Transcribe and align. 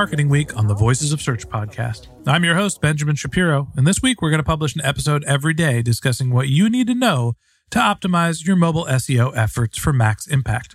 Week 0.00 0.56
on 0.56 0.66
the 0.66 0.74
Voices 0.74 1.12
of 1.12 1.20
Search 1.20 1.46
podcast. 1.46 2.06
I'm 2.26 2.42
your 2.42 2.54
host, 2.54 2.80
Benjamin 2.80 3.16
Shapiro, 3.16 3.68
and 3.76 3.86
this 3.86 4.00
week 4.00 4.22
we're 4.22 4.30
going 4.30 4.40
to 4.40 4.42
publish 4.42 4.74
an 4.74 4.80
episode 4.82 5.22
every 5.24 5.52
day 5.52 5.82
discussing 5.82 6.30
what 6.30 6.48
you 6.48 6.70
need 6.70 6.86
to 6.86 6.94
know 6.94 7.34
to 7.70 7.78
optimize 7.80 8.46
your 8.46 8.56
mobile 8.56 8.86
SEO 8.86 9.36
efforts 9.36 9.76
for 9.76 9.92
max 9.92 10.26
impact. 10.26 10.74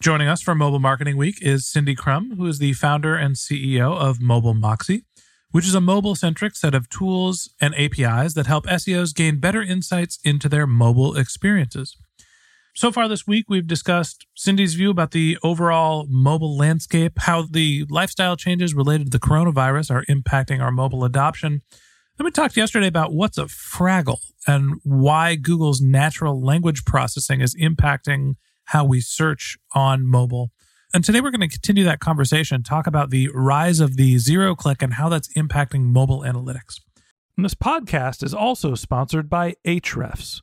Joining 0.00 0.26
us 0.26 0.40
for 0.40 0.54
Mobile 0.54 0.78
Marketing 0.78 1.18
Week 1.18 1.36
is 1.42 1.66
Cindy 1.66 1.94
Krum, 1.94 2.38
who 2.38 2.46
is 2.46 2.58
the 2.58 2.72
founder 2.72 3.14
and 3.14 3.34
CEO 3.34 3.94
of 3.94 4.22
Mobile 4.22 4.54
Moxie, 4.54 5.04
which 5.50 5.66
is 5.66 5.74
a 5.74 5.80
mobile 5.82 6.14
centric 6.14 6.56
set 6.56 6.74
of 6.74 6.88
tools 6.88 7.50
and 7.60 7.74
APIs 7.74 8.32
that 8.32 8.46
help 8.46 8.64
SEOs 8.64 9.14
gain 9.14 9.38
better 9.38 9.60
insights 9.60 10.18
into 10.24 10.48
their 10.48 10.66
mobile 10.66 11.14
experiences. 11.14 11.98
So 12.76 12.92
far 12.92 13.08
this 13.08 13.26
week, 13.26 13.46
we've 13.48 13.66
discussed 13.66 14.26
Cindy's 14.34 14.74
view 14.74 14.90
about 14.90 15.12
the 15.12 15.38
overall 15.42 16.06
mobile 16.10 16.58
landscape, 16.58 17.14
how 17.20 17.46
the 17.50 17.86
lifestyle 17.88 18.36
changes 18.36 18.74
related 18.74 19.06
to 19.06 19.18
the 19.18 19.26
coronavirus 19.26 19.90
are 19.90 20.04
impacting 20.10 20.60
our 20.60 20.70
mobile 20.70 21.02
adoption. 21.02 21.62
Then 22.18 22.26
we 22.26 22.30
talked 22.30 22.54
yesterday 22.54 22.86
about 22.86 23.14
what's 23.14 23.38
a 23.38 23.44
Fraggle 23.46 24.18
and 24.46 24.74
why 24.84 25.36
Google's 25.36 25.80
natural 25.80 26.38
language 26.38 26.84
processing 26.84 27.40
is 27.40 27.56
impacting 27.56 28.34
how 28.66 28.84
we 28.84 29.00
search 29.00 29.56
on 29.74 30.06
mobile. 30.06 30.50
And 30.92 31.02
today 31.02 31.22
we're 31.22 31.30
going 31.30 31.40
to 31.40 31.48
continue 31.48 31.84
that 31.84 32.00
conversation, 32.00 32.62
talk 32.62 32.86
about 32.86 33.08
the 33.08 33.30
rise 33.32 33.80
of 33.80 33.96
the 33.96 34.18
zero 34.18 34.54
click 34.54 34.82
and 34.82 34.92
how 34.92 35.08
that's 35.08 35.32
impacting 35.32 35.84
mobile 35.84 36.20
analytics. 36.20 36.82
And 37.38 37.44
this 37.46 37.54
podcast 37.54 38.22
is 38.22 38.34
also 38.34 38.74
sponsored 38.74 39.30
by 39.30 39.54
Ahrefs. 39.66 40.42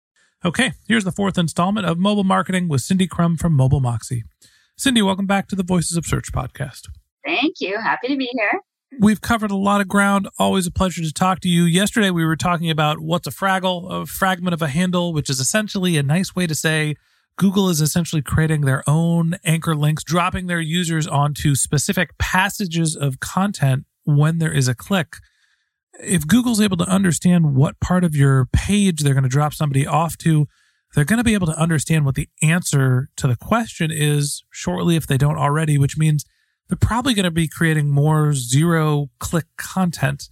Okay, 0.43 0.73
here's 0.87 1.03
the 1.03 1.11
fourth 1.11 1.37
installment 1.37 1.85
of 1.85 1.99
Mobile 1.99 2.23
Marketing 2.23 2.67
with 2.67 2.81
Cindy 2.81 3.07
Krum 3.07 3.39
from 3.39 3.53
Mobile 3.53 3.79
Moxie. 3.79 4.23
Cindy, 4.75 5.03
welcome 5.03 5.27
back 5.27 5.47
to 5.49 5.55
the 5.55 5.61
Voices 5.61 5.95
of 5.95 6.03
Search 6.03 6.31
podcast. 6.31 6.87
Thank 7.23 7.57
you. 7.59 7.77
Happy 7.79 8.07
to 8.07 8.17
be 8.17 8.27
here. 8.33 8.59
We've 8.99 9.21
covered 9.21 9.51
a 9.51 9.55
lot 9.55 9.81
of 9.81 9.87
ground. 9.87 10.29
Always 10.39 10.65
a 10.65 10.71
pleasure 10.71 11.03
to 11.03 11.13
talk 11.13 11.41
to 11.41 11.47
you. 11.47 11.65
Yesterday, 11.65 12.09
we 12.09 12.25
were 12.25 12.35
talking 12.35 12.71
about 12.71 12.97
what's 12.97 13.27
a 13.27 13.29
Fraggle, 13.29 14.01
a 14.01 14.07
fragment 14.07 14.55
of 14.55 14.63
a 14.63 14.67
handle, 14.67 15.13
which 15.13 15.29
is 15.29 15.39
essentially 15.39 15.95
a 15.95 16.01
nice 16.01 16.33
way 16.33 16.47
to 16.47 16.55
say 16.55 16.95
Google 17.37 17.69
is 17.69 17.79
essentially 17.79 18.23
creating 18.23 18.61
their 18.61 18.83
own 18.87 19.35
anchor 19.45 19.75
links, 19.75 20.03
dropping 20.03 20.47
their 20.47 20.59
users 20.59 21.05
onto 21.05 21.53
specific 21.53 22.17
passages 22.17 22.95
of 22.95 23.19
content 23.19 23.85
when 24.05 24.39
there 24.39 24.51
is 24.51 24.67
a 24.67 24.73
click. 24.73 25.17
If 25.99 26.25
Google's 26.27 26.61
able 26.61 26.77
to 26.77 26.89
understand 26.89 27.55
what 27.55 27.79
part 27.79 28.03
of 28.03 28.15
your 28.15 28.47
page 28.53 29.01
they're 29.01 29.13
going 29.13 29.23
to 29.23 29.29
drop 29.29 29.53
somebody 29.53 29.85
off 29.85 30.17
to, 30.19 30.47
they're 30.93 31.05
going 31.05 31.17
to 31.17 31.23
be 31.23 31.33
able 31.33 31.47
to 31.47 31.59
understand 31.59 32.05
what 32.05 32.15
the 32.15 32.27
answer 32.41 33.09
to 33.17 33.27
the 33.27 33.35
question 33.35 33.91
is 33.91 34.43
shortly 34.49 34.95
if 34.95 35.07
they 35.07 35.17
don't 35.17 35.37
already, 35.37 35.77
which 35.77 35.97
means 35.97 36.25
they're 36.67 36.77
probably 36.77 37.13
going 37.13 37.25
to 37.25 37.31
be 37.31 37.47
creating 37.47 37.89
more 37.89 38.33
zero 38.33 39.09
click 39.19 39.45
content. 39.57 40.29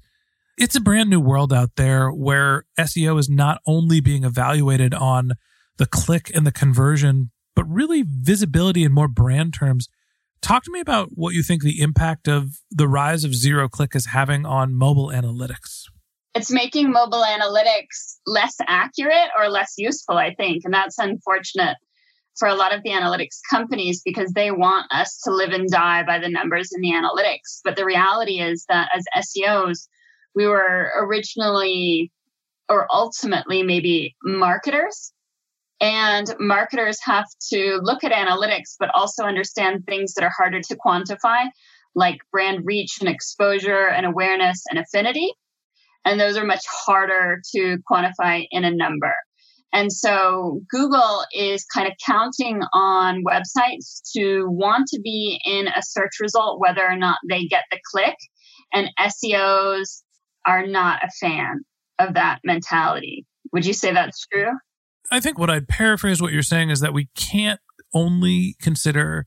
It's 0.58 0.76
a 0.76 0.82
brand 0.82 1.10
new 1.10 1.22
world 1.22 1.54
out 1.54 1.72
there 1.76 2.10
where 2.10 2.66
SEO 2.78 3.18
is 3.20 3.30
not 3.30 3.62
only 3.66 4.02
being 4.02 4.26
evaluated 4.26 4.94
on 4.94 5.34
the 5.78 5.86
click 5.86 6.32
and 6.36 6.46
the 6.46 6.52
conversion, 6.52 7.32
but 7.56 7.64
really 7.70 8.04
visibility 8.06 8.84
in 8.84 8.92
more 8.92 9.08
brand 9.08 9.54
terms. 9.54 9.88
Talk 10.42 10.64
to 10.64 10.72
me 10.72 10.80
about 10.80 11.10
what 11.14 11.34
you 11.34 11.44
think 11.44 11.64
the 11.64 11.82
impact 11.82 12.28
of 12.28 12.60
the 12.72 12.88
rise 12.88 13.24
of 13.24 13.36
zero 13.36 13.68
click 13.68 13.96
is 13.96 14.08
having 14.08 14.46
on 14.46 14.74
mobile 14.74 15.08
analytics. 15.08 15.84
It's 16.36 16.52
making 16.52 16.92
mobile 16.92 17.24
analytics 17.24 18.18
less 18.26 18.56
accurate 18.68 19.30
or 19.38 19.50
less 19.50 19.74
useful, 19.78 20.18
I 20.18 20.34
think. 20.36 20.64
And 20.64 20.74
that's 20.74 20.98
unfortunate 20.98 21.76
for 22.38 22.48
a 22.48 22.56
lot 22.56 22.74
of 22.74 22.82
the 22.84 22.92
analytics 22.92 23.40
companies 23.50 24.02
because 24.06 24.32
they 24.32 24.50
want 24.50 24.86
us 24.92 25.20
to 25.26 25.32
live 25.32 25.52
and 25.52 25.70
die 25.70 26.04
by 26.04 26.20
the 26.20 26.30
numbers 26.30 26.70
in 26.74 26.82
the 26.82 26.92
analytics. 26.92 27.60
But 27.64 27.76
the 27.76 27.86
reality 27.86 28.40
is 28.40 28.66
that 28.70 28.90
as 28.96 29.28
SEOs, 29.28 29.88
we 30.36 30.48
were 30.48 30.92
originally 30.98 32.12
or 32.70 32.88
ultimately 32.92 33.64
maybe 33.64 34.16
marketers. 34.24 35.12
And 35.82 36.28
marketers 36.40 37.00
have 37.04 37.26
to 37.54 37.80
look 37.82 38.04
at 38.04 38.12
analytics, 38.12 38.76
but 38.80 38.90
also 38.94 39.24
understand 39.24 39.86
things 39.86 40.14
that 40.14 40.24
are 40.24 40.32
harder 40.36 40.60
to 40.62 40.78
quantify, 40.78 41.46
like 41.96 42.18
brand 42.32 42.66
reach 42.66 42.98
and 43.00 43.10
exposure 43.10 43.88
and 43.88 44.06
awareness 44.06 44.64
and 44.70 44.78
affinity. 44.78 45.34
And 46.06 46.20
those 46.20 46.38
are 46.38 46.46
much 46.46 46.66
harder 46.68 47.42
to 47.56 47.78
quantify 47.90 48.46
in 48.52 48.66
a 48.66 48.72
number. 48.72 49.14
And 49.72 49.92
so 49.92 50.62
Google 50.70 51.24
is 51.32 51.64
kind 51.66 51.88
of 51.88 51.94
counting 52.06 52.62
on 52.74 53.24
websites 53.24 54.02
to 54.16 54.46
want 54.50 54.88
to 54.88 55.00
be 55.02 55.40
in 55.46 55.68
a 55.68 55.82
search 55.82 56.20
result, 56.20 56.60
whether 56.60 56.86
or 56.86 56.96
not 56.96 57.20
they 57.30 57.46
get 57.46 57.66
the 57.70 57.80
click. 57.92 58.16
And 58.74 58.90
SEOs 59.00 60.02
are 60.46 60.66
not 60.66 61.04
a 61.04 61.12
fan 61.20 61.62
of 62.00 62.16
that 62.16 62.40
mentality. 62.44 63.26
Would 63.54 63.66
you 63.66 63.74
say 63.74 63.94
that's 63.94 64.26
true? 64.28 64.52
I 65.12 65.20
think 65.20 65.40
what 65.40 65.50
I'd 65.50 65.68
paraphrase 65.68 66.22
what 66.22 66.34
you're 66.34 66.44
saying 66.44 66.70
is 66.70 66.82
that 66.82 66.94
we 66.94 67.10
can't 67.16 67.60
only 67.94 68.56
consider 68.62 69.26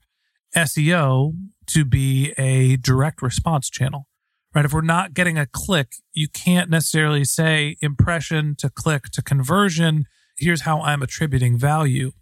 SEO 0.57 1.33
to 1.67 1.85
be 1.85 2.33
a 2.39 2.77
direct 2.77 3.23
response 3.23 3.69
channel, 3.69 4.07
right? 4.55 4.65
If 4.65 4.73
we're 4.73 4.83
not 4.83 5.15
getting 5.15 5.39
a 5.39 5.47
click, 5.47 5.95
you 6.13 6.29
can't 6.29 6.71
necessarily 6.71 7.25
say 7.25 7.77
impression 7.81 8.55
to 8.59 8.71
click 8.71 9.05
to 9.13 9.23
conversion 9.23 10.07
here's 10.37 10.63
how 10.63 10.81
I'm 10.81 11.03
attributing 11.03 11.59
value. 11.59 12.13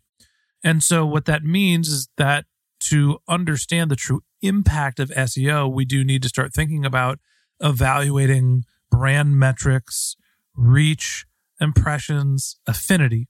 And 0.63 0.83
so 0.83 1.07
what 1.07 1.25
that 1.25 1.43
means 1.43 1.89
is 1.89 2.09
that 2.17 2.45
to 2.81 3.19
understand 3.29 3.91
the 3.91 3.97
true 3.97 4.23
impact 4.43 5.01
of 5.01 5.11
SEO, 5.11 5.73
we 5.73 5.85
do 5.85 6.05
need 6.05 6.23
to 6.23 6.29
start 6.29 6.53
thinking 6.53 6.85
about 6.85 7.19
evaluating 7.61 8.65
brand 8.91 9.39
metrics, 9.39 10.17
reach, 10.55 11.27
impressions, 11.61 12.59
affinity. 12.67 13.29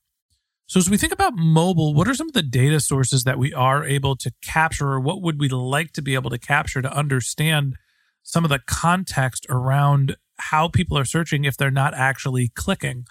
So, 0.70 0.78
as 0.78 0.88
we 0.88 0.98
think 0.98 1.12
about 1.12 1.34
mobile, 1.34 1.94
what 1.94 2.06
are 2.06 2.14
some 2.14 2.28
of 2.28 2.32
the 2.32 2.44
data 2.44 2.78
sources 2.78 3.24
that 3.24 3.40
we 3.40 3.52
are 3.52 3.84
able 3.84 4.14
to 4.14 4.30
capture, 4.40 4.92
or 4.92 5.00
what 5.00 5.20
would 5.20 5.40
we 5.40 5.48
like 5.48 5.90
to 5.94 6.00
be 6.00 6.14
able 6.14 6.30
to 6.30 6.38
capture 6.38 6.80
to 6.80 6.96
understand 6.96 7.74
some 8.22 8.44
of 8.44 8.50
the 8.50 8.60
context 8.68 9.44
around 9.50 10.16
how 10.38 10.68
people 10.68 10.96
are 10.96 11.04
searching 11.04 11.44
if 11.44 11.56
they're 11.56 11.72
not 11.72 11.92
actually 11.94 12.52
clicking? 12.54 13.04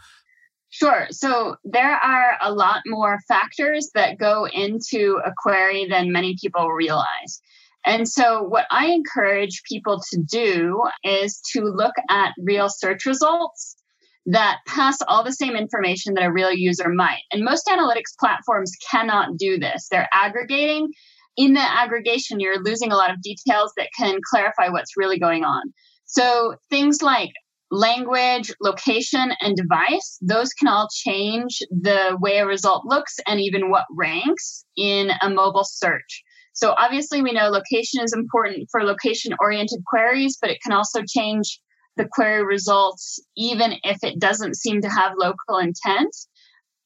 Sure. 0.70 1.08
So 1.12 1.58
there 1.66 1.98
are 1.98 2.38
a 2.42 2.54
lot 2.54 2.84
more 2.86 3.20
factors 3.28 3.90
that 3.94 4.18
go 4.18 4.48
into 4.48 5.20
a 5.26 5.34
query 5.36 5.86
than 5.86 6.14
many 6.14 6.38
people 6.42 6.70
realize. 6.70 7.42
And 7.86 8.08
so, 8.08 8.42
what 8.42 8.68
I 8.72 8.86
encourage 8.86 9.64
people 9.68 10.02
to 10.12 10.24
do 10.32 10.82
is 11.04 11.42
to 11.52 11.64
look 11.64 11.96
at 12.10 12.32
real 12.38 12.70
search 12.70 13.06
results 13.06 13.76
that 14.32 14.60
pass 14.68 14.98
all 15.08 15.24
the 15.24 15.34
same 15.34 15.56
information 15.56 16.14
that 16.14 16.24
a 16.24 16.32
real 16.32 16.52
user 16.52 16.88
might. 16.90 17.22
And 17.32 17.44
most 17.44 17.66
analytics 17.68 18.16
platforms 18.20 18.72
cannot 18.92 19.38
do 19.38 19.58
this. 19.58 19.88
They're 19.90 20.10
aggregating. 20.14 20.90
In 21.36 21.54
the 21.54 21.62
aggregation, 21.62 22.40
you're 22.40 22.62
losing 22.62 22.92
a 22.92 22.96
lot 22.96 23.12
of 23.12 23.22
details 23.24 23.74
that 23.78 23.90
can 23.98 24.20
clarify 24.30 24.70
what's 24.70 24.96
really 24.96 25.18
going 25.18 25.46
on. 25.46 25.74
So 26.06 26.56
things 26.70 27.02
like 27.02 27.32
language, 27.72 28.52
location, 28.62 29.32
and 29.42 29.56
device, 29.56 30.20
those 30.22 30.54
can 30.54 30.68
all 30.68 30.88
change 30.94 31.60
the 31.72 32.16
way 32.22 32.38
a 32.38 32.46
result 32.46 32.86
looks 32.86 33.16
and 33.26 33.40
even 33.40 33.72
what 33.72 33.86
ranks 33.96 34.64
in 34.78 35.10
a 35.24 35.30
mobile 35.30 35.66
search. 35.66 36.24
So 36.54 36.76
obviously 36.78 37.24
we 37.24 37.32
know 37.32 37.50
location 37.50 38.04
is 38.04 38.14
important 38.14 38.68
for 38.72 38.84
location 38.84 39.34
oriented 39.40 39.80
queries, 39.88 40.38
but 40.40 40.52
it 40.52 40.60
can 40.62 40.74
also 40.74 41.02
change 41.08 41.60
the 41.98 42.08
query 42.12 42.44
results 42.44 43.20
even 43.36 43.74
if 43.84 43.98
it 44.04 44.20
doesn't 44.20 44.56
seem 44.56 44.82
to 44.82 44.90
have 44.90 45.14
local 45.18 45.58
intent. 45.58 46.16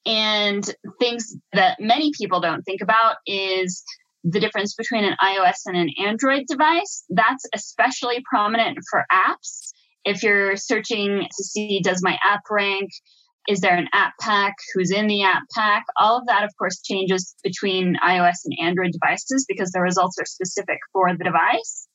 And 0.06 0.64
things 1.00 1.36
that 1.54 1.80
many 1.80 2.12
people 2.18 2.42
don't 2.42 2.64
think 2.64 2.82
about 2.82 3.16
is 3.26 3.84
the 4.24 4.40
difference 4.40 4.76
between 4.76 5.04
an 5.04 5.16
iOS 5.22 5.62
and 5.66 5.78
an 5.78 5.90
Android 6.00 6.44
device. 6.48 7.04
That's 7.10 7.46
especially 7.54 8.24
prominent 8.30 8.80
for 8.90 9.06
apps. 9.12 9.72
If 10.06 10.24
you're 10.24 10.58
searching 10.58 11.22
to 11.22 11.44
see, 11.44 11.80
does 11.82 12.02
my 12.04 12.18
app 12.24 12.42
rank? 12.50 12.90
Is 13.48 13.60
there 13.60 13.76
an 13.76 13.90
app 13.94 14.14
pack? 14.22 14.56
Who's 14.74 14.92
in 14.92 15.08
the 15.08 15.24
app 15.24 15.44
pack? 15.56 15.84
All 15.98 16.18
of 16.18 16.28
that, 16.28 16.44
of 16.44 16.52
course, 16.58 16.82
changes 16.82 17.36
between 17.44 17.98
iOS 18.06 18.46
and 18.46 18.58
Android 18.62 18.92
devices 18.92 19.46
because 19.48 19.72
the 19.72 19.82
results 19.82 20.18
are 20.20 20.26
specific 20.26 20.80
for 20.94 21.10
the 21.16 21.24
device. 21.24 21.88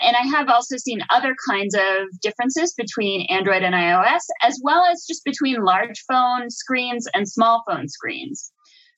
And 0.00 0.16
I 0.16 0.26
have 0.36 0.48
also 0.48 0.76
seen 0.76 1.00
other 1.10 1.34
kinds 1.48 1.74
of 1.74 2.20
differences 2.20 2.74
between 2.76 3.26
Android 3.30 3.62
and 3.62 3.74
iOS, 3.74 4.22
as 4.42 4.60
well 4.62 4.84
as 4.84 5.04
just 5.06 5.24
between 5.24 5.64
large 5.64 6.02
phone 6.08 6.50
screens 6.50 7.06
and 7.14 7.28
small 7.28 7.62
phone 7.68 7.88
screens. 7.88 8.52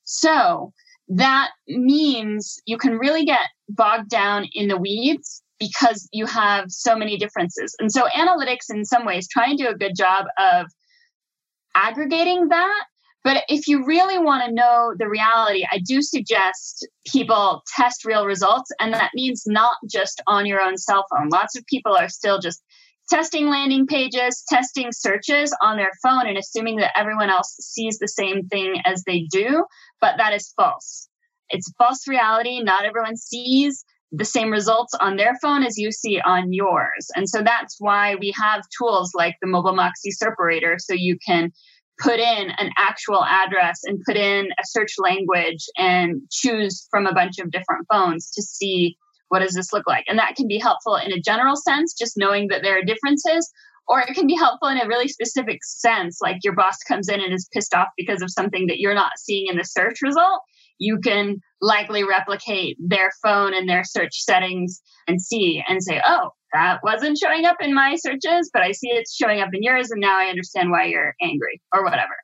So 0.05 0.73
that 1.09 1.51
means 1.69 2.61
you 2.67 2.79
can 2.79 2.99
really 2.99 3.25
get 3.25 3.49
bogged 3.69 4.09
down 4.09 4.47
in 4.55 4.69
the 4.69 4.79
weeds 4.79 5.43
because 5.59 6.09
you 6.13 6.27
have 6.27 6.67
so 6.69 6.97
many 6.97 7.17
differences. 7.17 7.75
And 7.79 7.91
so 7.93 8.07
analytics, 8.17 8.71
in 8.71 8.85
some 8.85 9.07
ways, 9.07 9.29
try 9.29 9.47
and 9.47 9.59
do 9.59 9.69
a 9.69 9.75
good 9.75 9.93
job 9.97 10.27
of 10.39 10.67
aggregating 11.75 12.49
that 12.49 12.85
but 13.27 13.43
if 13.49 13.67
you 13.67 13.85
really 13.85 14.19
want 14.19 14.45
to 14.45 14.55
know 14.55 14.95
the 14.97 15.09
reality, 15.09 15.67
I 15.69 15.81
do 15.85 16.01
suggest 16.01 16.87
people 17.13 17.65
test 17.77 18.05
real 18.05 18.25
results. 18.25 18.71
And 18.79 18.95
that 18.95 19.11
means 19.17 19.43
not 19.49 19.75
just 19.91 20.23
on 20.29 20.47
your 20.47 20.61
own 20.61 20.79
cell 20.79 21.05
phone. 21.11 21.31
Lots 21.31 21.59
of 21.59 21.67
people 21.67 21.97
are 21.97 22.09
still 22.09 22.39
just 22.39 22.63
testing 23.11 23.49
landing 23.49 23.89
pages, 23.89 24.45
testing 24.49 24.91
searches 24.93 25.53
on 25.61 25.77
their 25.77 25.91
phone, 26.05 26.29
and 26.29 26.39
assuming 26.39 26.77
that 26.77 26.97
everyone 26.97 27.29
else 27.29 27.57
sees 27.59 27.99
the 27.99 28.07
same 28.07 28.47
thing 28.47 28.81
as 28.85 29.03
they 29.09 29.27
do. 29.29 29.65
But 30.01 30.19
that 30.19 30.33
is 30.33 30.53
false. 30.57 31.09
It's 31.51 31.73
false 31.79 32.07
reality. 32.07 32.63
Not 32.63 32.85
everyone 32.85 33.17
sees 33.17 33.85
the 34.13 34.25
same 34.25 34.53
results 34.53 34.95
on 35.01 35.17
their 35.17 35.35
phone 35.43 35.65
as 35.65 35.77
you 35.77 35.91
see 35.91 36.21
on 36.21 36.53
yours. 36.53 37.09
And 37.17 37.29
so 37.29 37.43
that's 37.43 37.75
why 37.81 38.15
we 38.15 38.33
have 38.41 38.63
tools 38.79 39.11
like 39.17 39.35
the 39.43 39.49
Mobile 39.49 39.75
Moxie 39.75 40.13
Serperator 40.13 40.77
so 40.79 40.95
you 40.95 41.19
can 41.27 41.51
put 41.99 42.21
in 42.21 42.51
an 42.59 42.71
actual 42.77 43.25
address 43.25 43.81
and 43.85 44.03
put 44.07 44.17
in 44.17 44.47
a 44.47 44.63
search 44.65 44.95
language 44.99 45.65
and 45.79 46.21
choose 46.31 46.87
from 46.91 47.07
a 47.07 47.15
bunch 47.15 47.39
of 47.39 47.51
different 47.51 47.87
phones 47.91 48.31
to 48.33 48.43
see 48.43 48.97
what 49.29 49.41
does 49.41 49.55
this 49.55 49.73
look 49.73 49.87
like. 49.87 50.05
And 50.09 50.19
that 50.19 50.37
can 50.37 50.47
be 50.47 50.59
helpful 50.59 50.97
in 50.97 51.13
a 51.13 51.21
general 51.21 51.57
sense 51.57 51.95
just 51.95 52.17
knowing 52.17 52.49
that 52.49 52.63
there 52.63 52.79
are 52.79 52.83
differences 52.83 53.51
or 53.89 54.01
it 54.01 54.15
can 54.15 54.27
be 54.27 54.37
helpful 54.37 54.69
in 54.69 54.81
a 54.81 54.87
really 54.87 55.09
specific 55.09 55.61
sense 55.65 56.19
like 56.21 56.39
your 56.43 56.55
boss 56.55 56.79
comes 56.87 57.09
in 57.09 57.21
and 57.21 57.33
is 57.33 57.49
pissed 57.53 57.75
off 57.75 57.89
because 57.97 58.23
of 58.23 58.31
something 58.31 58.67
that 58.67 58.79
you're 58.79 58.95
not 58.95 59.13
seeing 59.19 59.47
in 59.49 59.57
the 59.57 59.65
search 59.65 60.03
result. 60.03 60.41
You 60.79 60.99
can 60.99 61.41
likely 61.61 62.05
replicate 62.05 62.77
their 62.81 63.11
phone 63.23 63.55
and 63.55 63.69
their 63.69 63.85
search 63.85 64.23
settings 64.23 64.83
and 65.09 65.23
see 65.23 65.63
and 65.67 65.83
say 65.83 66.03
oh 66.07 66.31
that 66.53 66.81
wasn't 66.83 67.19
showing 67.19 67.45
up 67.45 67.57
in 67.61 67.75
my 67.75 67.97
searches, 67.97 68.51
but 68.53 68.63
I 68.63 68.73
see 68.73 68.89
it's 68.89 69.15
showing 69.15 69.41
up 69.41 69.51
in 69.53 69.63
yours, 69.63 69.91
and 69.91 70.01
now 70.01 70.19
I 70.19 70.27
understand 70.27 70.71
why 70.71 70.87
you're 70.87 71.15
angry 71.21 71.61
or 71.73 71.85
whatever. 71.85 72.15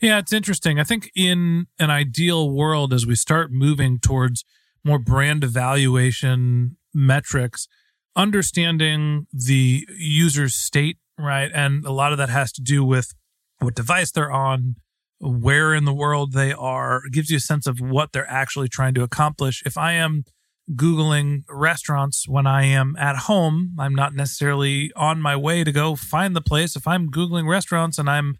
Yeah, 0.00 0.18
it's 0.18 0.32
interesting. 0.32 0.80
I 0.80 0.84
think 0.84 1.10
in 1.14 1.66
an 1.78 1.90
ideal 1.90 2.50
world, 2.50 2.92
as 2.92 3.06
we 3.06 3.14
start 3.14 3.52
moving 3.52 4.00
towards 4.00 4.44
more 4.84 4.98
brand 4.98 5.44
evaluation 5.44 6.76
metrics, 6.92 7.68
understanding 8.16 9.26
the 9.32 9.86
user's 9.96 10.54
state, 10.54 10.98
right? 11.18 11.50
And 11.54 11.84
a 11.84 11.92
lot 11.92 12.12
of 12.12 12.18
that 12.18 12.28
has 12.30 12.52
to 12.52 12.60
do 12.60 12.84
with 12.84 13.14
what 13.60 13.76
device 13.76 14.10
they're 14.10 14.32
on, 14.32 14.74
where 15.20 15.72
in 15.72 15.84
the 15.84 15.94
world 15.94 16.32
they 16.32 16.52
are, 16.52 17.02
it 17.06 17.12
gives 17.12 17.30
you 17.30 17.36
a 17.36 17.40
sense 17.40 17.68
of 17.68 17.80
what 17.80 18.12
they're 18.12 18.28
actually 18.28 18.68
trying 18.68 18.94
to 18.94 19.04
accomplish. 19.04 19.62
If 19.64 19.78
I 19.78 19.92
am 19.92 20.24
Googling 20.70 21.42
restaurants 21.48 22.28
when 22.28 22.46
I 22.46 22.64
am 22.64 22.96
at 22.96 23.16
home. 23.16 23.74
I'm 23.78 23.94
not 23.94 24.14
necessarily 24.14 24.92
on 24.94 25.20
my 25.20 25.36
way 25.36 25.64
to 25.64 25.72
go 25.72 25.96
find 25.96 26.36
the 26.36 26.40
place. 26.40 26.76
If 26.76 26.86
I'm 26.86 27.10
Googling 27.10 27.48
restaurants 27.48 27.98
and 27.98 28.08
I'm 28.08 28.36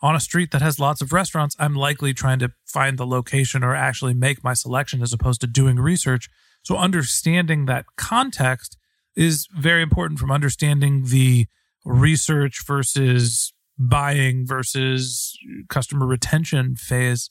on 0.00 0.14
a 0.14 0.20
street 0.20 0.50
that 0.50 0.62
has 0.62 0.78
lots 0.78 1.00
of 1.00 1.12
restaurants, 1.12 1.56
I'm 1.58 1.74
likely 1.74 2.14
trying 2.14 2.38
to 2.40 2.52
find 2.66 2.98
the 2.98 3.06
location 3.06 3.64
or 3.64 3.74
actually 3.74 4.14
make 4.14 4.44
my 4.44 4.54
selection 4.54 5.02
as 5.02 5.12
opposed 5.12 5.40
to 5.40 5.46
doing 5.46 5.76
research. 5.76 6.28
So, 6.62 6.76
understanding 6.76 7.66
that 7.66 7.86
context 7.96 8.76
is 9.16 9.48
very 9.56 9.82
important 9.82 10.18
from 10.18 10.30
understanding 10.30 11.06
the 11.06 11.46
research 11.84 12.62
versus 12.66 13.52
buying 13.78 14.46
versus 14.46 15.36
customer 15.68 16.06
retention 16.06 16.76
phase. 16.76 17.30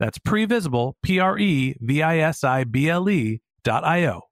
That's 0.00 0.18
previsible, 0.18 0.94
P 1.02 1.20
R 1.20 1.38
E 1.38 1.76
V 1.78 2.02
I 2.02 2.18
S 2.18 2.42
I 2.42 2.64
B 2.64 2.88
L 2.88 3.08
E 3.08 3.42
dot 3.62 3.84
I-O. 3.84 4.22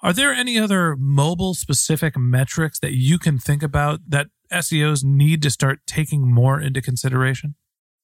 Are 0.00 0.12
there 0.12 0.32
any 0.32 0.58
other 0.58 0.94
mobile 0.96 1.54
specific 1.54 2.16
metrics 2.16 2.78
that 2.80 2.92
you 2.92 3.18
can 3.18 3.38
think 3.38 3.64
about 3.64 4.00
that 4.08 4.28
SEOs 4.52 5.02
need 5.02 5.42
to 5.42 5.50
start 5.50 5.80
taking 5.86 6.32
more 6.32 6.60
into 6.60 6.80
consideration? 6.80 7.56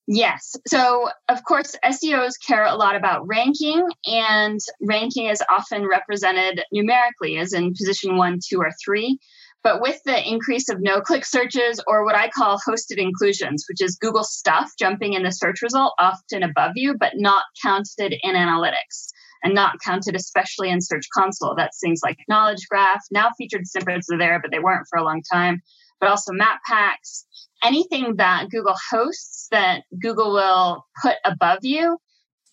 Yes. 0.06 0.56
So, 0.66 1.08
of 1.28 1.44
course, 1.44 1.76
SEOs 1.84 2.32
care 2.44 2.64
a 2.64 2.74
lot 2.74 2.96
about 2.96 3.26
ranking, 3.26 3.86
and 4.06 4.58
ranking 4.80 5.26
is 5.26 5.42
often 5.50 5.86
represented 5.86 6.62
numerically 6.72 7.38
as 7.38 7.52
in 7.52 7.74
position 7.74 8.16
one, 8.16 8.38
two, 8.46 8.58
or 8.58 8.70
three. 8.84 9.18
But 9.64 9.80
with 9.80 9.98
the 10.04 10.28
increase 10.28 10.68
of 10.68 10.82
no 10.82 11.00
click 11.00 11.24
searches 11.24 11.82
or 11.86 12.04
what 12.04 12.14
I 12.14 12.28
call 12.28 12.60
hosted 12.60 12.98
inclusions, 12.98 13.64
which 13.66 13.80
is 13.80 13.96
Google 13.96 14.22
stuff 14.22 14.70
jumping 14.78 15.14
in 15.14 15.22
the 15.22 15.32
search 15.32 15.62
result 15.62 15.94
often 15.98 16.42
above 16.42 16.72
you, 16.76 16.94
but 17.00 17.14
not 17.16 17.44
counted 17.62 18.14
in 18.22 18.34
analytics 18.34 19.08
and 19.42 19.54
not 19.54 19.80
counted, 19.80 20.16
especially 20.16 20.68
in 20.68 20.82
Search 20.82 21.06
Console. 21.14 21.54
That's 21.56 21.80
things 21.80 22.00
like 22.04 22.18
Knowledge 22.28 22.66
Graph. 22.68 23.02
Now 23.10 23.30
featured 23.38 23.66
snippets 23.66 24.08
are 24.12 24.18
there, 24.18 24.38
but 24.38 24.50
they 24.50 24.58
weren't 24.58 24.86
for 24.88 24.98
a 24.98 25.04
long 25.04 25.22
time. 25.32 25.62
But 25.98 26.10
also 26.10 26.32
map 26.32 26.60
packs, 26.66 27.24
anything 27.62 28.16
that 28.16 28.50
Google 28.50 28.76
hosts 28.90 29.48
that 29.50 29.84
Google 29.98 30.34
will 30.34 30.84
put 31.00 31.16
above 31.24 31.60
you 31.62 31.96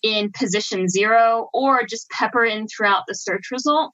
in 0.02 0.32
position 0.32 0.88
zero 0.88 1.48
or 1.52 1.84
just 1.86 2.08
pepper 2.08 2.44
in 2.44 2.66
throughout 2.68 3.02
the 3.06 3.14
search 3.14 3.50
result. 3.50 3.92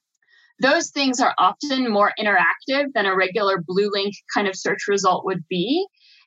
Those 0.61 0.89
things 0.91 1.19
are 1.19 1.33
often 1.37 1.91
more 1.91 2.11
interactive 2.19 2.87
than 2.93 3.05
a 3.05 3.15
regular 3.15 3.63
blue 3.65 3.89
link 3.91 4.13
kind 4.33 4.47
of 4.47 4.55
search 4.55 4.87
result 4.87 5.25
would 5.25 5.47
be. 5.49 5.85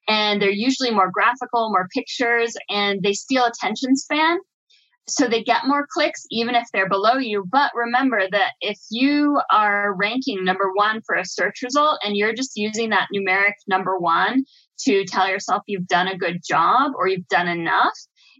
And 0.08 0.42
they're 0.42 0.50
usually 0.50 0.90
more 0.90 1.10
graphical, 1.12 1.70
more 1.70 1.86
pictures, 1.94 2.54
and 2.68 3.02
they 3.02 3.12
steal 3.12 3.44
attention 3.44 3.96
span 3.96 4.38
so 5.08 5.26
they 5.26 5.42
get 5.42 5.66
more 5.66 5.86
clicks 5.90 6.24
even 6.30 6.54
if 6.54 6.66
they're 6.72 6.88
below 6.88 7.14
you. 7.14 7.44
But 7.50 7.72
remember 7.74 8.22
that 8.30 8.52
if 8.60 8.78
you 8.90 9.40
are 9.50 9.94
ranking 9.94 10.44
number 10.44 10.70
one 10.74 11.00
for 11.04 11.16
a 11.16 11.24
search 11.24 11.62
result 11.62 11.98
and 12.04 12.16
you're 12.16 12.34
just 12.34 12.52
using 12.56 12.90
that 12.90 13.08
numeric 13.14 13.54
number 13.66 13.98
one 13.98 14.44
to 14.80 15.04
tell 15.04 15.28
yourself 15.28 15.62
you've 15.66 15.88
done 15.88 16.08
a 16.08 16.16
good 16.16 16.40
job 16.46 16.92
or 16.96 17.08
you've 17.08 17.28
done 17.28 17.48
enough, 17.48 17.94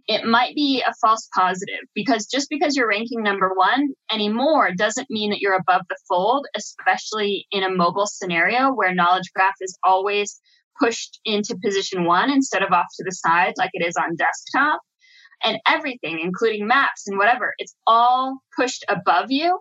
it 0.07 0.25
might 0.25 0.53
be 0.55 0.83
a 0.85 0.93
false 1.01 1.29
positive 1.33 1.79
because 1.95 2.25
just 2.25 2.49
because 2.49 2.75
you're 2.75 2.87
ranking 2.87 3.23
number 3.23 3.51
one 3.55 3.89
anymore 4.11 4.71
doesn't 4.77 5.09
mean 5.09 5.29
that 5.29 5.39
you're 5.39 5.55
above 5.55 5.81
the 5.89 5.97
fold, 6.09 6.45
especially 6.55 7.47
in 7.51 7.63
a 7.63 7.69
mobile 7.69 8.05
scenario 8.05 8.73
where 8.73 8.93
knowledge 8.93 9.31
graph 9.33 9.55
is 9.61 9.77
always 9.83 10.39
pushed 10.79 11.19
into 11.23 11.57
position 11.63 12.05
one 12.05 12.29
instead 12.29 12.63
of 12.63 12.71
off 12.71 12.87
to 12.97 13.03
the 13.05 13.11
side 13.11 13.53
like 13.57 13.69
it 13.73 13.85
is 13.85 13.95
on 13.95 14.15
desktop 14.15 14.81
and 15.43 15.57
everything, 15.67 16.19
including 16.19 16.67
maps 16.67 17.07
and 17.07 17.17
whatever, 17.17 17.53
it's 17.57 17.75
all 17.85 18.39
pushed 18.57 18.85
above 18.89 19.27
you 19.29 19.59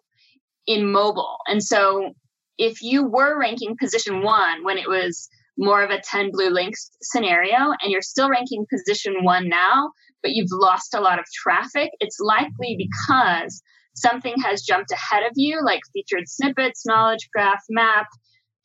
in 0.66 0.90
mobile. 0.90 1.36
And 1.46 1.62
so 1.62 2.12
if 2.58 2.82
you 2.82 3.04
were 3.04 3.38
ranking 3.38 3.76
position 3.80 4.22
one 4.22 4.64
when 4.64 4.78
it 4.78 4.88
was 4.88 5.28
more 5.58 5.82
of 5.82 5.90
a 5.90 6.00
10 6.00 6.30
blue 6.32 6.50
links 6.50 6.90
scenario 7.02 7.72
and 7.80 7.90
you're 7.90 8.02
still 8.02 8.30
ranking 8.30 8.64
position 8.72 9.22
one 9.22 9.48
now, 9.48 9.90
but 10.22 10.32
you've 10.32 10.50
lost 10.50 10.94
a 10.94 11.00
lot 11.00 11.18
of 11.18 11.24
traffic, 11.32 11.90
it's 12.00 12.18
likely 12.20 12.76
because 12.78 13.62
something 13.94 14.34
has 14.42 14.62
jumped 14.62 14.90
ahead 14.90 15.24
of 15.24 15.32
you, 15.36 15.60
like 15.64 15.80
featured 15.92 16.24
snippets, 16.26 16.86
knowledge 16.86 17.28
graph, 17.32 17.62
map, 17.68 18.06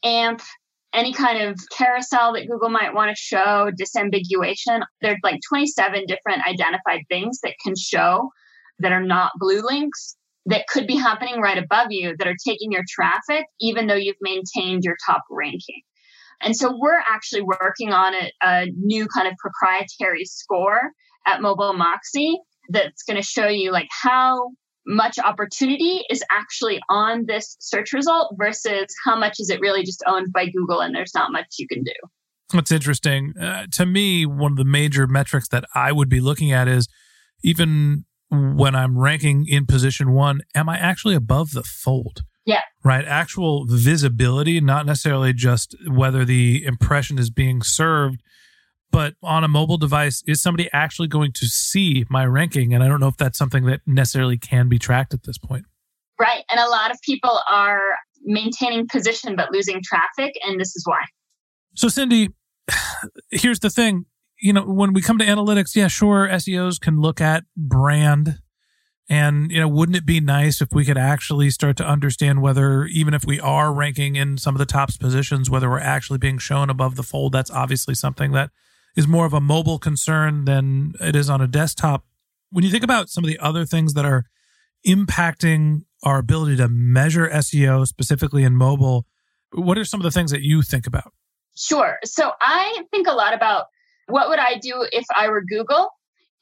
AMP, 0.04 0.42
any 0.94 1.14
kind 1.14 1.44
of 1.44 1.60
carousel 1.76 2.34
that 2.34 2.48
Google 2.48 2.70
might 2.70 2.94
want 2.94 3.16
to 3.16 3.22
show, 3.22 3.70
disambiguation. 3.80 4.82
There's 5.02 5.20
like 5.24 5.40
27 5.50 6.06
different 6.08 6.48
identified 6.48 7.02
things 7.10 7.40
that 7.44 7.56
can 7.64 7.76
show 7.76 8.30
that 8.80 8.92
are 8.92 9.04
not 9.04 9.32
blue 9.38 9.62
links 9.62 10.16
that 10.46 10.66
could 10.68 10.88
be 10.88 10.96
happening 10.96 11.42
right 11.42 11.58
above 11.58 11.88
you 11.90 12.16
that 12.18 12.28
are 12.28 12.36
taking 12.48 12.72
your 12.72 12.84
traffic, 12.90 13.46
even 13.60 13.88
though 13.88 13.96
you've 13.96 14.16
maintained 14.22 14.84
your 14.84 14.96
top 15.06 15.24
ranking. 15.30 15.82
And 16.42 16.56
so 16.56 16.74
we're 16.78 17.02
actually 17.10 17.42
working 17.42 17.92
on 17.92 18.14
a, 18.14 18.32
a 18.42 18.66
new 18.78 19.08
kind 19.08 19.28
of 19.28 19.34
proprietary 19.40 20.24
score 20.26 20.92
at 21.28 21.42
Mobile 21.42 21.74
Moxie 21.74 22.40
that's 22.70 23.04
going 23.04 23.18
to 23.18 23.24
show 23.24 23.48
you 23.48 23.72
like 23.72 23.88
how 23.92 24.52
much 24.88 25.20
opportunity 25.20 26.02
is 26.10 26.24
actually 26.32 26.80
on 26.90 27.26
this 27.28 27.58
search 27.60 27.92
result 27.92 28.34
versus 28.38 28.88
how 29.06 29.20
much 29.20 29.36
is 29.40 29.50
it 29.50 29.60
really 29.60 29.84
just 29.84 30.02
owned 30.08 30.32
by 30.34 30.46
Google 30.46 30.80
and 30.80 30.96
there's 30.96 31.14
not 31.14 31.32
much 31.32 31.48
you 31.60 31.68
can 31.68 31.84
do. 31.84 31.92
What's 32.54 32.72
interesting 32.72 33.34
uh, 33.40 33.66
to 33.74 33.86
me, 33.86 34.26
one 34.26 34.54
of 34.54 34.58
the 34.58 34.66
major 34.66 35.06
metrics 35.06 35.50
that 35.50 35.66
I 35.76 35.92
would 35.92 36.08
be 36.08 36.22
looking 36.22 36.54
at 36.54 36.70
is 36.70 36.88
even 37.44 38.06
when 38.32 38.76
I'm 38.76 38.98
ranking 38.98 39.46
in 39.48 39.66
position 39.66 40.14
one, 40.14 40.42
am 40.56 40.70
I 40.70 40.78
actually 40.78 41.16
above 41.16 41.52
the 41.52 41.64
fold? 41.64 42.22
Yeah. 42.46 42.62
Right. 42.84 43.04
Actual 43.06 43.66
visibility, 43.68 44.62
not 44.62 44.86
necessarily 44.86 45.34
just 45.34 45.76
whether 45.90 46.24
the 46.24 46.64
impression 46.64 47.20
is 47.20 47.30
being 47.30 47.62
served 47.62 48.22
but 48.92 49.16
on 49.22 49.44
a 49.44 49.48
mobile 49.48 49.78
device, 49.78 50.24
is 50.28 50.42
somebody 50.42 50.70
actually 50.74 51.08
going 51.08 51.32
to 51.34 51.46
see 51.46 52.06
my 52.10 52.26
ranking? 52.26 52.74
And 52.74 52.84
I 52.84 52.88
don't 52.88 53.00
know 53.00 53.08
if 53.08 53.18
that's 53.18 53.38
something 53.38 53.66
that 53.66 53.82
necessarily 53.86 54.38
can 54.38 54.70
be 54.70 54.80
tracked 54.80 55.14
at 55.14 55.24
this 55.24 55.38
point. 55.38 55.66
Right. 56.20 56.44
And 56.50 56.60
a 56.60 56.68
lot 56.68 56.92
of 56.92 56.98
people 57.02 57.40
are 57.50 57.96
maintaining 58.24 58.88
position 58.88 59.36
but 59.36 59.52
losing 59.52 59.82
traffic. 59.84 60.34
And 60.44 60.60
this 60.60 60.76
is 60.76 60.84
why. 60.86 61.02
So, 61.76 61.90
Cindy, 61.90 62.30
here's 63.32 63.60
the 63.60 63.70
thing. 63.70 64.06
You 64.40 64.54
know, 64.54 64.64
when 64.64 64.94
we 64.94 65.02
come 65.02 65.18
to 65.18 65.26
analytics, 65.26 65.76
yeah, 65.76 65.88
sure, 65.88 66.28
SEOs 66.28 66.80
can 66.80 67.00
look 67.00 67.20
at 67.20 67.44
brand. 67.56 68.40
And, 69.10 69.52
you 69.52 69.60
know, 69.60 69.70
wouldn't 69.70 69.96
it 69.96 70.06
be 70.06 70.20
nice 70.20 70.62
if 70.62 70.70
we 70.74 70.84
could 70.84 70.98
actually 70.98 71.50
start 71.50 71.78
to 71.78 71.88
understand 71.88 72.42
whether, 72.42 72.86
even 72.86 73.14
if 73.14 73.26
we 73.26 73.40
are 73.40 73.74
ranking 73.74 74.16
in 74.16 74.38
some 74.38 74.54
of 74.54 74.60
the 74.60 74.66
top 74.66 74.90
positions, 75.00 75.50
whether 75.50 75.70
we're 75.70 75.80
actually 75.80 76.18
being 76.20 76.38
shown 76.38 76.70
above 76.70 76.96
the 76.96 77.04
fold? 77.04 77.32
That's 77.32 77.50
obviously 77.50 77.96
something 77.96 78.34
that 78.34 78.52
is 78.98 79.08
more 79.08 79.26
of 79.26 79.34
a 79.34 79.40
mobile 79.40 79.78
concern 79.78 80.46
than 80.46 80.94
it 81.00 81.16
is 81.16 81.30
on 81.30 81.40
a 81.40 81.48
desktop. 81.48 82.04
When 82.50 82.66
you 82.66 82.72
think 82.72 82.84
about 82.84 83.10
some 83.10 83.24
of 83.24 83.30
the 83.30 83.40
other 83.40 83.64
things 83.64 83.94
that 83.94 84.06
are 84.06 84.26
impacting 84.86 85.84
our 86.04 86.18
ability 86.18 86.58
to 86.58 86.68
measure 86.68 87.30
SEO 87.30 87.86
specifically 87.86 88.44
in 88.44 88.56
mobile, 88.56 89.06
what 89.54 89.78
are 89.78 89.86
some 89.86 90.00
of 90.00 90.04
the 90.04 90.12
things 90.12 90.32
that 90.32 90.42
you 90.42 90.64
think 90.64 90.88
about? 90.88 91.14
Sure. 91.56 92.00
So 92.04 92.32
I 92.42 92.84
think 92.92 93.08
a 93.08 93.14
lot 93.14 93.34
about 93.34 93.66
what 94.08 94.30
would 94.30 94.40
I 94.40 94.58
do 94.58 94.88
if 94.92 95.06
I 95.16 95.28
were 95.30 95.44
Google 95.44 95.90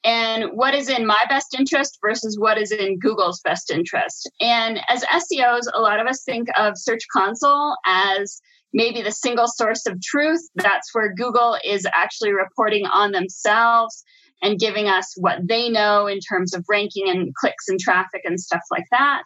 and 0.06 0.52
what 0.54 0.74
is 0.74 0.88
in 0.88 1.06
my 1.06 1.24
best 1.28 1.56
interest 1.58 1.98
versus 2.02 2.40
what 2.40 2.58
is 2.58 2.72
in 2.72 3.00
Google's 3.00 3.42
best 3.42 3.70
interest. 3.70 4.30
And 4.40 4.80
as 4.88 5.04
SEOs, 5.04 5.64
a 5.74 5.82
lot 5.82 6.00
of 6.00 6.08
us 6.08 6.24
think 6.24 6.48
of 6.58 6.78
Search 6.78 7.04
Console 7.12 7.76
as 7.86 8.40
maybe 8.75 9.01
the 9.01 9.12
single 9.12 9.48
source 9.48 9.88
of 9.88 10.00
truth. 10.01 10.41
That's 10.55 10.94
where 10.94 11.15
Google 11.15 11.58
is 11.63 11.88
actually 11.96 12.34
reporting 12.34 12.86
on 12.86 13.13
themselves 13.13 14.03
and 14.44 14.60
giving 14.60 14.88
us 14.88 15.13
what 15.17 15.39
they 15.48 15.70
know 15.70 16.08
in 16.08 16.20
terms 16.20 16.53
of 16.53 16.65
ranking 16.70 17.10
and 17.10 17.34
clicks 17.34 17.70
and 17.70 17.79
traffic 17.79 18.22
and 18.25 18.39
stuff 18.39 18.62
like 18.70 18.84
that. 18.91 19.24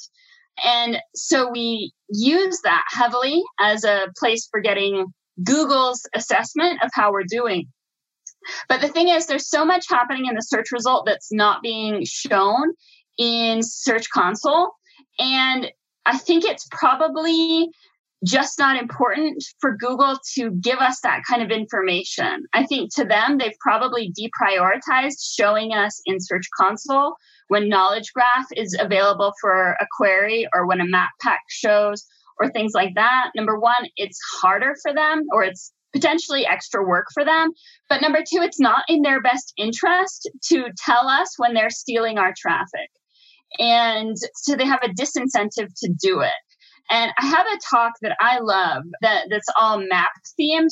And 0.63 0.99
so 1.15 1.49
we 1.49 1.91
use 2.09 2.59
that 2.63 2.83
heavily 2.89 3.41
as 3.59 3.83
a 3.83 4.07
place 4.17 4.47
for 4.49 4.61
getting 4.61 5.07
Google's 5.43 6.07
assessment 6.13 6.83
of 6.83 6.91
how 6.93 7.11
we're 7.11 7.23
doing. 7.27 7.65
But 8.67 8.81
the 8.81 8.87
thing 8.87 9.09
is, 9.09 9.25
there's 9.25 9.49
so 9.49 9.65
much 9.65 9.85
happening 9.89 10.27
in 10.27 10.35
the 10.35 10.41
search 10.41 10.71
result 10.71 11.05
that's 11.05 11.31
not 11.31 11.63
being 11.63 12.03
shown 12.05 12.73
in 13.17 13.61
Search 13.63 14.09
Console. 14.11 14.71
And 15.17 15.71
I 16.05 16.17
think 16.17 16.45
it's 16.45 16.67
probably 16.71 17.69
just 18.25 18.59
not 18.59 18.81
important 18.81 19.43
for 19.59 19.77
Google 19.77 20.17
to 20.35 20.51
give 20.51 20.79
us 20.79 20.99
that 21.01 21.21
kind 21.29 21.41
of 21.41 21.51
information. 21.51 22.43
I 22.53 22.65
think 22.65 22.93
to 22.95 23.05
them, 23.05 23.37
they've 23.37 23.57
probably 23.61 24.11
deprioritized 24.11 25.23
showing 25.37 25.73
us 25.73 26.01
in 26.05 26.17
Search 26.19 26.45
Console 26.57 27.15
when 27.47 27.69
Knowledge 27.69 28.11
Graph 28.13 28.47
is 28.55 28.77
available 28.79 29.33
for 29.41 29.71
a 29.79 29.87
query 29.97 30.47
or 30.53 30.67
when 30.67 30.81
a 30.81 30.87
map 30.87 31.09
pack 31.21 31.41
shows 31.49 32.05
or 32.39 32.49
things 32.49 32.73
like 32.73 32.95
that. 32.95 33.31
Number 33.35 33.57
one, 33.57 33.87
it's 33.95 34.19
harder 34.41 34.75
for 34.81 34.93
them 34.93 35.23
or 35.33 35.43
it's 35.43 35.71
potentially 35.93 36.45
extra 36.45 36.85
work 36.85 37.07
for 37.13 37.25
them. 37.25 37.51
But 37.89 38.01
number 38.01 38.19
two, 38.19 38.41
it's 38.41 38.59
not 38.59 38.83
in 38.87 39.01
their 39.01 39.21
best 39.21 39.53
interest 39.57 40.29
to 40.49 40.65
tell 40.77 41.07
us 41.07 41.33
when 41.37 41.53
they're 41.53 41.69
stealing 41.69 42.17
our 42.17 42.33
traffic. 42.37 42.89
And 43.57 44.15
so 44.35 44.55
they 44.55 44.65
have 44.65 44.83
a 44.83 44.89
disincentive 44.89 45.73
to 45.77 45.93
do 45.99 46.19
it. 46.19 46.31
And 46.89 47.11
I 47.19 47.25
have 47.25 47.45
a 47.45 47.59
talk 47.69 47.93
that 48.01 48.15
I 48.19 48.39
love 48.39 48.83
that, 49.01 49.25
that's 49.29 49.47
all 49.59 49.79
map 49.79 50.09
themed. 50.39 50.69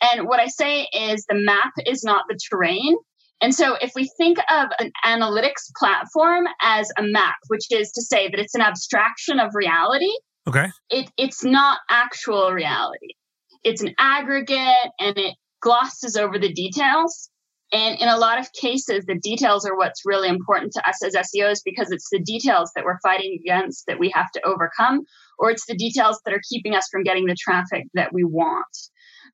And 0.00 0.26
what 0.26 0.40
I 0.40 0.46
say 0.46 0.88
is 0.92 1.24
the 1.28 1.34
map 1.34 1.72
is 1.86 2.02
not 2.04 2.24
the 2.28 2.38
terrain. 2.50 2.96
And 3.40 3.54
so 3.54 3.76
if 3.80 3.92
we 3.94 4.10
think 4.16 4.38
of 4.50 4.68
an 4.80 4.90
analytics 5.04 5.70
platform 5.78 6.46
as 6.60 6.90
a 6.98 7.02
map, 7.02 7.36
which 7.48 7.70
is 7.70 7.92
to 7.92 8.02
say 8.02 8.28
that 8.28 8.40
it's 8.40 8.54
an 8.54 8.62
abstraction 8.62 9.38
of 9.38 9.54
reality, 9.54 10.10
Okay. 10.48 10.68
it, 10.90 11.10
it's 11.18 11.44
not 11.44 11.78
actual 11.90 12.50
reality. 12.52 13.14
It's 13.62 13.82
an 13.82 13.94
aggregate 13.98 14.90
and 14.98 15.16
it 15.18 15.34
glosses 15.60 16.16
over 16.16 16.38
the 16.38 16.52
details. 16.52 17.28
And 17.72 18.00
in 18.00 18.08
a 18.08 18.16
lot 18.16 18.38
of 18.38 18.50
cases, 18.54 19.04
the 19.04 19.18
details 19.22 19.66
are 19.66 19.76
what's 19.76 20.06
really 20.06 20.28
important 20.28 20.72
to 20.72 20.88
us 20.88 21.04
as 21.04 21.14
SEOs 21.14 21.58
because 21.64 21.90
it's 21.90 22.08
the 22.10 22.20
details 22.20 22.70
that 22.74 22.84
we're 22.84 22.98
fighting 23.02 23.38
against 23.44 23.84
that 23.86 23.98
we 23.98 24.10
have 24.14 24.30
to 24.32 24.40
overcome, 24.46 25.02
or 25.38 25.50
it's 25.50 25.66
the 25.66 25.76
details 25.76 26.20
that 26.24 26.34
are 26.34 26.42
keeping 26.48 26.74
us 26.74 26.88
from 26.90 27.02
getting 27.02 27.26
the 27.26 27.36
traffic 27.38 27.84
that 27.94 28.12
we 28.12 28.24
want. 28.24 28.66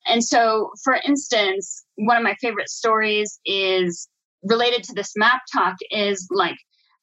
And 0.07 0.23
so, 0.23 0.71
for 0.83 0.99
instance, 1.07 1.85
one 1.97 2.17
of 2.17 2.23
my 2.23 2.35
favorite 2.41 2.69
stories 2.69 3.39
is 3.45 4.09
related 4.43 4.83
to 4.85 4.95
this 4.95 5.13
map 5.17 5.41
talk 5.53 5.77
is 5.91 6.29
like 6.31 6.57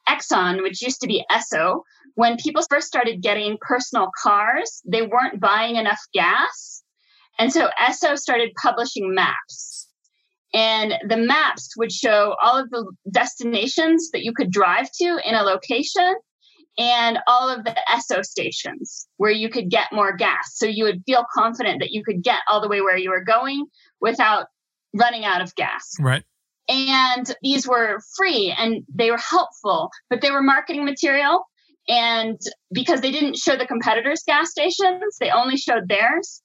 Exxon, 0.07 0.61
which 0.61 0.81
used 0.81 1.01
to 1.01 1.07
be 1.07 1.25
Esso. 1.31 1.81
When 2.15 2.37
people 2.37 2.63
first 2.69 2.87
started 2.87 3.21
getting 3.21 3.57
personal 3.61 4.09
cars, 4.21 4.81
they 4.85 5.01
weren't 5.01 5.39
buying 5.39 5.77
enough 5.77 6.01
gas. 6.13 6.83
And 7.39 7.51
so 7.51 7.69
Esso 7.81 8.17
started 8.17 8.51
publishing 8.61 9.15
maps. 9.15 9.87
And 10.53 10.95
the 11.07 11.17
maps 11.17 11.69
would 11.77 11.91
show 11.91 12.35
all 12.43 12.59
of 12.59 12.69
the 12.69 12.91
destinations 13.11 14.11
that 14.11 14.23
you 14.23 14.33
could 14.35 14.51
drive 14.51 14.89
to 15.01 15.19
in 15.25 15.33
a 15.33 15.43
location 15.43 16.15
and 16.77 17.19
all 17.27 17.49
of 17.49 17.63
the 17.63 17.75
Esso 17.89 18.23
stations 18.23 19.07
where 19.17 19.31
you 19.31 19.49
could 19.49 19.69
get 19.69 19.91
more 19.91 20.15
gas. 20.15 20.53
So 20.53 20.65
you 20.65 20.85
would 20.85 21.03
feel 21.05 21.25
confident 21.33 21.79
that 21.81 21.91
you 21.91 22.03
could 22.03 22.23
get 22.23 22.39
all 22.47 22.61
the 22.61 22.69
way 22.69 22.81
where 22.81 22.97
you 22.97 23.09
were 23.09 23.23
going 23.23 23.65
without 23.99 24.47
running 24.93 25.25
out 25.25 25.41
of 25.41 25.53
gas. 25.55 25.93
Right. 25.99 26.23
And 26.69 27.25
these 27.41 27.67
were 27.67 27.99
free 28.15 28.53
and 28.57 28.83
they 28.93 29.11
were 29.11 29.17
helpful, 29.17 29.89
but 30.09 30.21
they 30.21 30.31
were 30.31 30.41
marketing 30.41 30.85
material. 30.85 31.45
And 31.87 32.39
because 32.71 33.01
they 33.01 33.11
didn't 33.11 33.37
show 33.37 33.57
the 33.57 33.65
competitors' 33.65 34.23
gas 34.25 34.51
stations, 34.51 35.17
they 35.19 35.31
only 35.31 35.57
showed 35.57 35.89
theirs. 35.89 36.41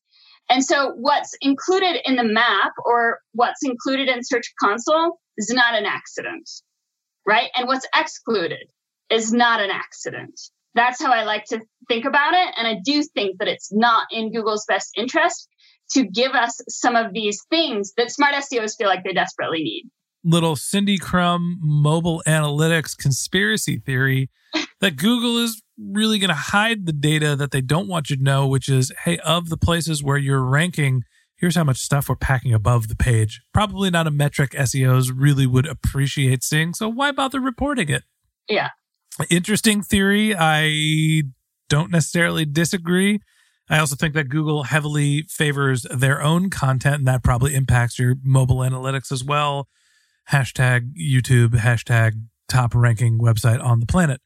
And 0.48 0.64
so 0.64 0.92
what's 0.96 1.36
included 1.40 2.00
in 2.04 2.16
the 2.16 2.24
map 2.24 2.72
or 2.84 3.18
what's 3.32 3.62
included 3.64 4.08
in 4.08 4.20
Search 4.22 4.52
Console 4.60 5.18
is 5.36 5.50
not 5.50 5.74
an 5.74 5.86
accident, 5.86 6.48
right? 7.26 7.50
And 7.56 7.66
what's 7.68 7.86
excluded 7.94 8.66
is 9.10 9.32
not 9.32 9.60
an 9.60 9.70
accident. 9.70 10.40
That's 10.74 11.02
how 11.02 11.12
I 11.12 11.24
like 11.24 11.44
to 11.46 11.60
think 11.88 12.04
about 12.04 12.34
it. 12.34 12.54
And 12.56 12.66
I 12.66 12.76
do 12.84 13.02
think 13.02 13.38
that 13.38 13.48
it's 13.48 13.72
not 13.72 14.06
in 14.10 14.32
Google's 14.32 14.64
best 14.68 14.90
interest 14.96 15.48
to 15.92 16.04
give 16.04 16.32
us 16.32 16.60
some 16.68 16.96
of 16.96 17.12
these 17.12 17.40
things 17.50 17.92
that 17.96 18.10
smart 18.10 18.34
SEOs 18.34 18.76
feel 18.76 18.88
like 18.88 19.04
they 19.04 19.12
desperately 19.12 19.62
need. 19.62 19.90
Little 20.24 20.56
Cindy 20.56 20.98
Krum 20.98 21.54
mobile 21.60 22.22
analytics 22.26 22.96
conspiracy 22.96 23.78
theory 23.78 24.28
that 24.80 24.96
Google 24.96 25.38
is 25.38 25.62
really 25.78 26.18
going 26.18 26.28
to 26.28 26.34
hide 26.34 26.86
the 26.86 26.92
data 26.92 27.36
that 27.36 27.52
they 27.52 27.60
don't 27.60 27.88
want 27.88 28.10
you 28.10 28.16
to 28.16 28.22
know, 28.22 28.46
which 28.46 28.68
is, 28.68 28.92
hey, 29.04 29.18
of 29.18 29.48
the 29.48 29.56
places 29.56 30.02
where 30.02 30.16
you're 30.16 30.42
ranking, 30.42 31.02
here's 31.36 31.54
how 31.54 31.64
much 31.64 31.78
stuff 31.78 32.08
we're 32.08 32.16
packing 32.16 32.52
above 32.52 32.88
the 32.88 32.96
page. 32.96 33.40
Probably 33.54 33.90
not 33.90 34.06
a 34.06 34.10
metric 34.10 34.52
SEOs 34.52 35.12
really 35.14 35.46
would 35.46 35.66
appreciate 35.66 36.42
seeing. 36.42 36.74
So 36.74 36.88
why 36.88 37.12
bother 37.12 37.40
reporting 37.40 37.88
it? 37.88 38.02
Yeah. 38.48 38.70
Interesting 39.30 39.82
theory. 39.82 40.34
I 40.36 41.22
don't 41.68 41.90
necessarily 41.90 42.44
disagree. 42.44 43.20
I 43.68 43.78
also 43.78 43.96
think 43.96 44.14
that 44.14 44.28
Google 44.28 44.64
heavily 44.64 45.24
favors 45.28 45.86
their 45.90 46.22
own 46.22 46.50
content, 46.50 46.96
and 46.96 47.06
that 47.08 47.24
probably 47.24 47.54
impacts 47.54 47.98
your 47.98 48.16
mobile 48.22 48.58
analytics 48.58 49.10
as 49.10 49.24
well. 49.24 49.68
Hashtag 50.30 50.92
YouTube, 50.96 51.54
hashtag 51.54 52.12
top 52.48 52.74
ranking 52.74 53.18
website 53.18 53.62
on 53.62 53.80
the 53.80 53.86
planet. 53.86 54.20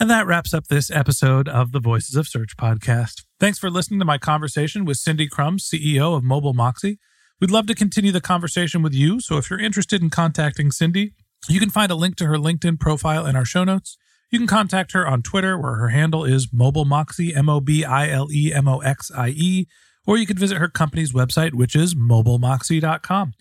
And 0.00 0.10
that 0.10 0.26
wraps 0.26 0.54
up 0.54 0.66
this 0.66 0.90
episode 0.90 1.48
of 1.48 1.72
the 1.72 1.80
Voices 1.80 2.14
of 2.14 2.28
Search 2.28 2.56
podcast. 2.56 3.24
Thanks 3.40 3.58
for 3.58 3.70
listening 3.70 3.98
to 4.00 4.04
my 4.04 4.18
conversation 4.18 4.84
with 4.84 4.98
Cindy 4.98 5.28
Krum, 5.28 5.58
CEO 5.58 6.16
of 6.16 6.22
Mobile 6.22 6.54
Moxie. 6.54 6.98
We'd 7.40 7.50
love 7.50 7.66
to 7.66 7.74
continue 7.74 8.12
the 8.12 8.20
conversation 8.20 8.82
with 8.82 8.94
you. 8.94 9.20
So 9.20 9.38
if 9.38 9.48
you're 9.48 9.58
interested 9.58 10.02
in 10.02 10.10
contacting 10.10 10.70
Cindy, 10.70 11.14
you 11.48 11.58
can 11.58 11.70
find 11.70 11.90
a 11.90 11.96
link 11.96 12.16
to 12.16 12.26
her 12.26 12.36
LinkedIn 12.36 12.78
profile 12.78 13.26
in 13.26 13.34
our 13.34 13.44
show 13.44 13.64
notes. 13.64 13.96
You 14.30 14.38
can 14.38 14.46
contact 14.46 14.92
her 14.92 15.06
on 15.06 15.22
Twitter, 15.22 15.58
where 15.58 15.76
her 15.76 15.88
handle 15.88 16.24
is 16.24 16.48
Mobile 16.52 16.84
Moxie, 16.84 17.34
M 17.34 17.48
O 17.48 17.60
B 17.60 17.84
I 17.84 18.10
L 18.10 18.28
E 18.30 18.52
M 18.52 18.68
O 18.68 18.78
X 18.80 19.10
I 19.16 19.28
E, 19.28 19.66
or 20.06 20.18
you 20.18 20.26
can 20.26 20.36
visit 20.36 20.58
her 20.58 20.68
company's 20.68 21.12
website, 21.12 21.54
which 21.54 21.74
is 21.74 21.94
mobilemoxie.com. 21.94 23.32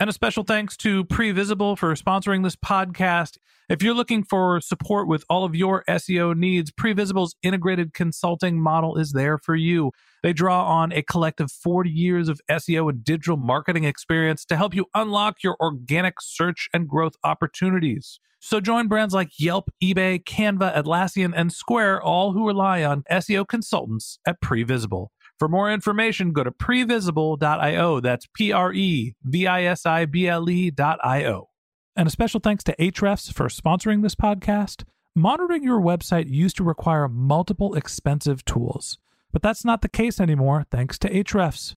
And 0.00 0.10
a 0.10 0.12
special 0.12 0.42
thanks 0.42 0.76
to 0.78 1.04
Previsible 1.04 1.78
for 1.78 1.94
sponsoring 1.94 2.42
this 2.42 2.56
podcast. 2.56 3.36
If 3.68 3.84
you're 3.84 3.94
looking 3.94 4.24
for 4.24 4.60
support 4.60 5.06
with 5.06 5.24
all 5.30 5.44
of 5.44 5.54
your 5.54 5.84
SEO 5.88 6.36
needs, 6.36 6.72
Previsible's 6.72 7.36
integrated 7.44 7.94
consulting 7.94 8.60
model 8.60 8.96
is 8.98 9.12
there 9.12 9.38
for 9.38 9.54
you. 9.54 9.92
They 10.24 10.32
draw 10.32 10.66
on 10.66 10.92
a 10.92 11.02
collective 11.02 11.52
40 11.52 11.88
years 11.88 12.28
of 12.28 12.40
SEO 12.50 12.90
and 12.90 13.04
digital 13.04 13.36
marketing 13.36 13.84
experience 13.84 14.44
to 14.46 14.56
help 14.56 14.74
you 14.74 14.86
unlock 14.92 15.44
your 15.44 15.56
organic 15.60 16.14
search 16.20 16.68
and 16.74 16.88
growth 16.88 17.14
opportunities. 17.22 18.18
So 18.44 18.58
join 18.58 18.88
brands 18.88 19.14
like 19.14 19.38
Yelp, 19.38 19.70
eBay, 19.80 20.22
Canva, 20.24 20.74
Atlassian, 20.76 21.32
and 21.34 21.52
Square, 21.52 22.02
all 22.02 22.32
who 22.32 22.44
rely 22.44 22.82
on 22.82 23.04
SEO 23.08 23.46
consultants 23.46 24.18
at 24.26 24.40
Previsible. 24.42 25.06
For 25.38 25.48
more 25.48 25.72
information, 25.72 26.32
go 26.32 26.42
to 26.42 26.50
previsible.io. 26.50 28.00
That's 28.00 28.26
P 28.34 28.50
R 28.50 28.72
E 28.72 29.14
V 29.22 29.46
I 29.46 29.62
S 29.62 29.86
I 29.86 30.06
B 30.06 30.26
L 30.26 30.50
E.io. 30.50 31.50
And 31.94 32.08
a 32.08 32.10
special 32.10 32.40
thanks 32.40 32.64
to 32.64 32.74
Ahrefs 32.80 33.32
for 33.32 33.46
sponsoring 33.46 34.02
this 34.02 34.16
podcast. 34.16 34.82
Monitoring 35.14 35.62
your 35.62 35.80
website 35.80 36.28
used 36.28 36.56
to 36.56 36.64
require 36.64 37.06
multiple 37.06 37.76
expensive 37.76 38.44
tools, 38.44 38.98
but 39.32 39.42
that's 39.42 39.64
not 39.64 39.82
the 39.82 39.88
case 39.88 40.18
anymore 40.18 40.66
thanks 40.68 40.98
to 40.98 41.08
Ahrefs 41.08 41.76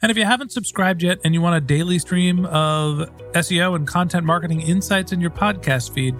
And 0.00 0.12
if 0.12 0.16
you 0.16 0.24
haven't 0.24 0.52
subscribed 0.52 1.02
yet 1.02 1.18
and 1.24 1.34
you 1.34 1.40
want 1.40 1.56
a 1.56 1.60
daily 1.60 1.98
stream 1.98 2.46
of 2.46 3.10
SEO 3.32 3.74
and 3.74 3.84
content 3.84 4.24
marketing 4.24 4.60
insights 4.60 5.10
in 5.10 5.20
your 5.20 5.30
podcast 5.30 5.92
feed, 5.92 6.14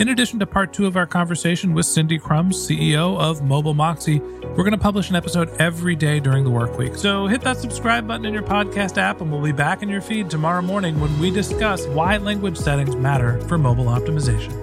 in 0.00 0.08
addition 0.08 0.40
to 0.40 0.46
part 0.46 0.72
two 0.72 0.86
of 0.86 0.96
our 0.96 1.06
conversation 1.06 1.72
with 1.72 1.86
Cindy 1.86 2.18
Krum, 2.18 2.48
CEO 2.48 3.16
of 3.20 3.40
Mobile 3.44 3.74
Moxie, 3.74 4.18
we're 4.18 4.64
going 4.64 4.72
to 4.72 4.78
publish 4.78 5.10
an 5.10 5.16
episode 5.16 5.48
every 5.60 5.94
day 5.94 6.18
during 6.18 6.42
the 6.42 6.50
work 6.50 6.76
week. 6.76 6.96
So 6.96 7.28
hit 7.28 7.42
that 7.42 7.58
subscribe 7.58 8.08
button 8.08 8.26
in 8.26 8.34
your 8.34 8.42
podcast 8.42 8.98
app, 8.98 9.20
and 9.20 9.30
we'll 9.30 9.42
be 9.42 9.52
back 9.52 9.84
in 9.84 9.88
your 9.88 10.00
feed 10.00 10.28
tomorrow 10.28 10.62
morning 10.62 10.98
when 10.98 11.16
we 11.20 11.30
discuss 11.30 11.86
why 11.86 12.16
language 12.16 12.56
settings 12.56 12.96
matter 12.96 13.40
for 13.42 13.58
mobile 13.58 13.84
optimization. 13.84 14.58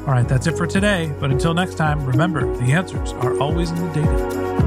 All 0.00 0.12
right, 0.12 0.28
that's 0.28 0.46
it 0.46 0.58
for 0.58 0.66
today. 0.66 1.10
But 1.20 1.30
until 1.30 1.54
next 1.54 1.76
time, 1.76 2.04
remember 2.04 2.54
the 2.58 2.72
answers 2.72 3.12
are 3.12 3.38
always 3.40 3.70
in 3.70 3.76
the 3.76 3.92
data. 3.94 4.59